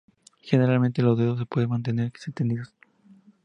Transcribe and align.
Generalmente 0.41 1.03
los 1.03 1.15
dedos 1.19 1.37
se 1.37 1.45
pueden 1.45 1.69
mantener 1.69 2.07
extendidos. 2.07 2.73